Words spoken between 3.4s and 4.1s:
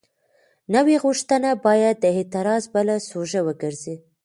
وګرځي.